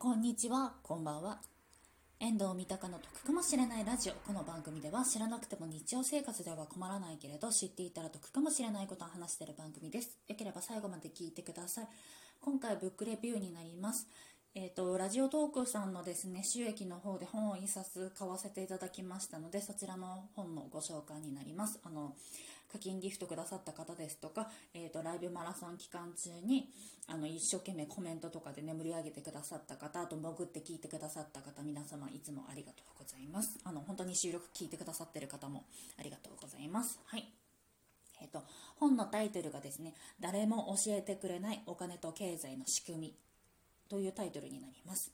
[0.00, 1.40] こんにちは、こんばんは。
[2.20, 4.12] 遠藤三鷹の得かもしれないラジオ。
[4.24, 10.16] この番組では知らなくても日常生活では困らないけれど、知っていたら得かもしれないことを話している番組です。
[10.28, 11.88] よければ最後まで聞いてください。
[12.40, 14.06] 今回ブックレビューになります。
[14.60, 21.78] えっ、ー、と、ラジオトークさんのですね、収益の方で本を印刷買わせていただきましたので、そちらの本のご紹介になります。
[21.84, 22.16] あの、
[22.72, 26.72] 課金ギフトくださった方ですとか、えっ、ー、と、ライブマラソン期間中に、
[27.06, 33.60] あの、一生懸命コメントとかでね、盛り上げてくださった方、あと、潜って聞いてくださった方、皆様いつもありがとうございます。
[33.62, 35.66] あの、本当に収録聞いてくださってる方も
[36.00, 36.98] ありがとうございます。
[37.04, 37.32] はい。
[38.20, 38.42] えっ、と、
[38.74, 43.27] 本のタイトルがですね、誰も教えてくれないお金と経済の仕組み
[43.88, 45.10] というタイトルになります。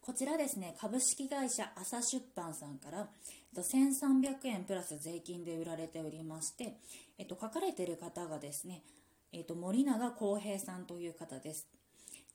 [0.00, 3.08] こちらですね、株式会社朝出版さんから、
[3.56, 6.74] 1300円プラス税金で売られておりまして、
[7.16, 8.82] えっと、書かれている方がですね、
[9.32, 11.66] えっと、森永康平さんという方です。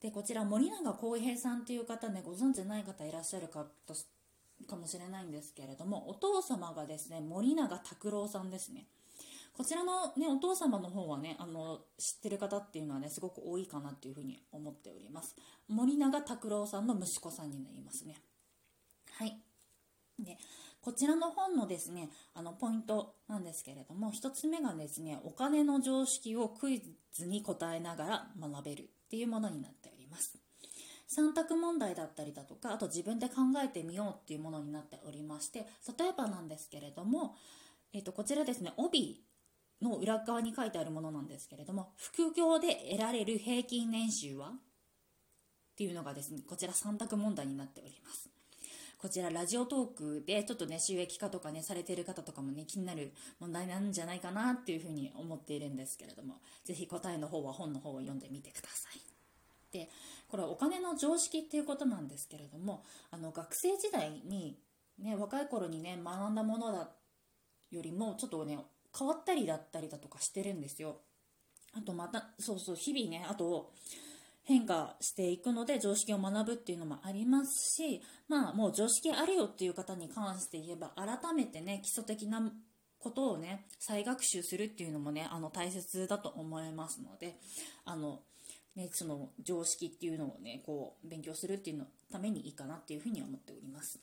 [0.02, 3.94] で、こちら森永康平さんという方ね、ご存知ない方いらっしゃるかと
[4.68, 8.86] かもしれないんですけれども、お父様がですね、森永拓郎さんですね。
[9.56, 15.36] こちらの、ね、お父様の方はねあの知ってる方っていうのはねすごく多いかなっていうふうに思っております。
[15.68, 18.22] 森永拓郎さんの息子さんになりますね。
[19.18, 19.38] はい。
[20.18, 20.38] で
[20.82, 26.82] こちらの本のですねあのポイントなんですけれども1つ目がですねお金の常識をクイ
[27.14, 30.38] ズに答えながら学べるっていうものになっております。
[31.10, 35.66] 3択問題だったりだとかあと自分で考えてみようっていうものになっておりまして
[35.98, 37.36] 例えばなんですけれども、
[37.94, 39.20] えー、とこちらですね帯
[39.82, 44.50] の裏側に書いてあるものなんですけれども、副業で得られる平均年収は？
[44.50, 44.52] っ
[45.78, 48.30] ていうのがですね、こちら3択問題になっております。
[48.98, 59.02] こちらラジオトークでちょっとね、収益化とかね、されてる方とかもね、気になる問題なんじゃないかなっていうふうに思っているんですけれども、ぜひ答えの方は本の方を読んでみてください。
[59.72, 59.90] で、
[60.28, 64.60] これはお金の常識っていうことなんですけれども、あの、学生時代に
[64.98, 66.90] ね、若い頃にね、学んだものだ
[67.72, 68.60] よりも、ちょっとね、
[68.98, 71.02] 変わったりだったりだとかしてるんですよ。
[71.74, 73.72] あとまた、そうそう、日々ね、あと、
[74.50, 82.42] 変化していくので常識を学ぶっていうのもありますし、まあもう常識あるよっていう方に関して言えば改めてね、基礎的な
[82.98, 87.38] ことをね、再学習するっていうのもね、あの大切だと思いますので、
[87.86, 88.22] あの、
[88.76, 94.00] ね、その常識っていうのをね、こう勉強するっていうのためにいいかなっていうふうに思っております。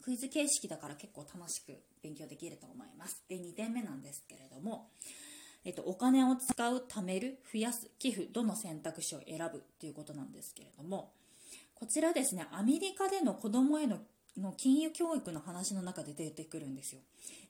[0.00, 3.22] クイズ形式だから結構楽しく勉強できると思います。
[3.28, 4.90] で、2点目なんですけれども、
[5.64, 11.12] えっと、お金を使う、貯める、増やす、寄付、どの選択肢を選ぶっていうことなんですけれども、
[11.74, 14.00] こちらですね、アメリカでの子供への
[14.36, 17.00] の金融教育の話の中で出てくるんですよ。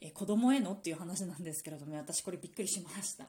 [0.00, 3.26] え子供へのっていう話なんですけれども、私これびっくりしました。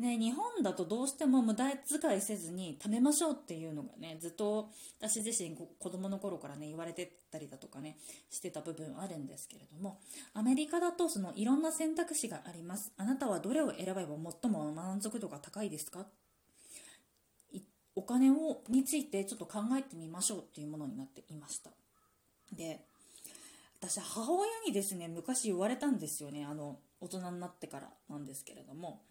[0.00, 7.98] ね、日本だとどうしても無駄遣いせずに貯めましょうっていうのがね、ずっと私自身子供の頃からね、言われてたりだとかね、
[8.30, 10.00] してた部分あるんですけれども、
[10.32, 12.92] アメリカだとそのいろんな選択肢があります。
[12.96, 14.06] あなたはどれを選べば
[14.42, 16.06] 最も満足度が高いですか？
[17.94, 21.70] お金をについてちょっと考えてみましょうっていうものになっていました。
[22.56, 22.80] で、
[23.80, 29.02] 私母親にですね、昔言われたんですよね、あの、大人になってからなんですけれども、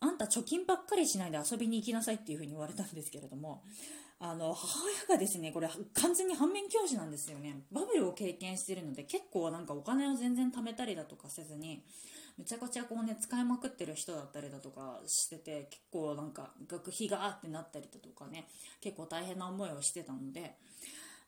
[0.00, 3.62] あんた貯金ばっかりしないで遊びに行きなさいっていうふうに言われたんですけれども、
[4.20, 7.62] あの、母親がですね、これ完全に反面教師なんですよね。
[7.70, 11.84] バブルを経験してるので、結構なんかお金を全然貯めたりだとかせずに、
[12.36, 18.48] めちゃくちゃこうね、使いまくってる人だったりだとかしてて、結構なんか学費がーってなったりだとかね、
[18.80, 20.56] 結構大変な思いをしてたので、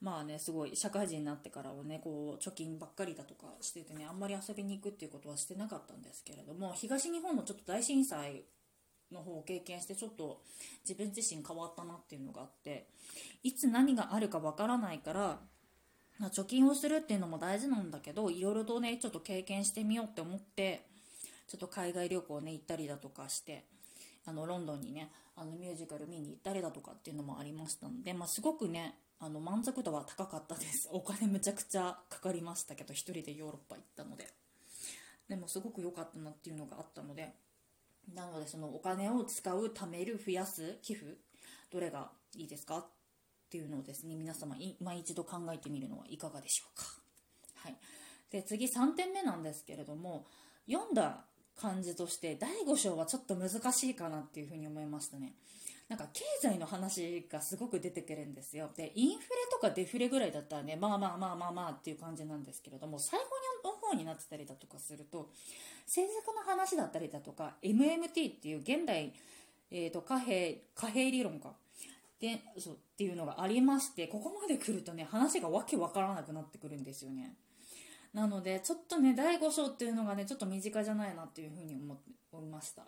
[0.00, 8.44] まあね、すごい社会人になってからはね、こう、貯金ばっかりだとかしててね、あんまり遊びに行くっていうことはしてなかったんですけれども、東日本のちょっと大震災
[9.12, 10.40] の方を経験してちょっと
[10.88, 12.86] 自分自身変わったなっていうのがあって
[13.42, 15.38] いつ何があるかわからないから
[16.28, 20.86] 貯金をするっていうのも大事なんだけどいろいろとねちょっと経験してみようって思って
[21.48, 23.64] ちょっと海外旅行ね行ったりだとかして
[24.26, 30.88] あのロンドンにねあのミュージカル見に行ったりだとかっていうのもありましたので、まあ、すごくねあの満足度は高かったです。
[30.92, 34.28] お金むちゃくちゃかかりましたけど1人でヨーロッパ行ったので。
[35.28, 37.32] でもすごく良かったなっていうのがあったので
[38.14, 41.16] なのでそのお金を使う、貯める、増やす、寄付、
[41.70, 42.86] どれがいいですかっ
[43.48, 46.84] ていうのをですね、皆様今一度考えてみるのはいかがでしょうか。
[47.56, 47.76] はい。
[48.30, 50.26] で、次3点目なんですけれども、
[50.70, 51.24] 読んだ
[51.56, 55.34] 感じとして第5章はちょっと難しいかなっていうふうに思いましたね。
[55.88, 58.70] なんか経済の話がすごく出てくるんですよ。
[58.76, 63.30] で、インフレとかデフレぐらいだったらね、まあまあまあまあまあっていう感じなんですけれども、最後に
[63.64, 65.30] の方になってたりだとかすると、
[65.86, 69.12] 政策の話だったりだとか、MMT っていう現代、
[69.70, 71.52] えーと、貨幣、貨幣理論か。
[72.20, 77.34] でそうっていうのがありましてここまで来るとね話がわけわからなくなってくるんですよね
[78.12, 81.74] なのでちょっとね第5章っていうのがねちょっと身近じゃないなっていうふうに
[82.30, 82.82] 思いました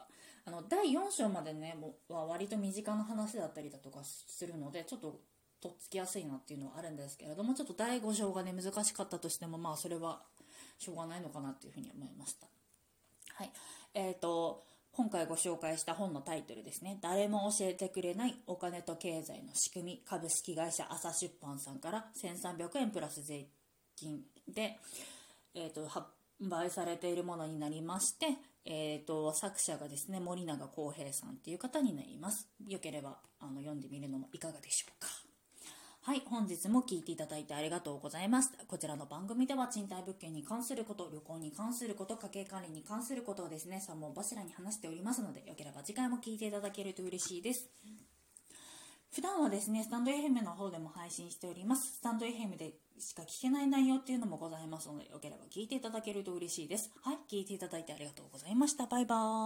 [0.44, 5.20] あの第4章までねもは割と身近な話だったりだとかするのでちょっと
[5.62, 10.20] とっつきやすいなっていうのはあるんですけれどもちょっと第5章がね難しかったとしてもまあそれは
[10.82, 12.46] しょうがないのかなっていうふうに思いました。
[13.34, 13.50] はい。
[13.94, 14.62] えーと
[14.94, 16.98] 今回ご紹介した本のタイトルですね。
[17.00, 20.02] 誰も教えてくれないお金と経済の仕組み。
[20.04, 23.46] 株式会社朝出版さんから1300円プラス税
[23.96, 24.78] 金で、
[25.54, 26.02] えーと、販
[26.40, 28.26] 売されているものになりまして、
[28.66, 32.46] えーと、作者がですね森永康平さんっていう方になります。
[32.68, 35.21] よければあの読んでみるのもいかがでしょうか。
[36.04, 38.50] はい、本日も聞いていただいてありがとうございます。
[38.66, 47.70] こちらの番組では賃貸物件に関すること、旅行に関すること、家計管理に関することをですね、3本柱に話しておりますので、よければ次回も聞いていただけると嬉しいです。
[49.12, 51.98] 普段はですね、スタンド FM の方でも配信しております。
[51.98, 56.90] スタンド FM でしか聞けない内容っていうのもございますので、よければ聞いていただけると嬉しいです。
[57.02, 58.86] はい、聞いていただいてありがとうございました。
[58.86, 59.32] バイバーイ。